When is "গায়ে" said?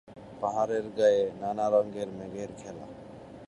0.97-1.23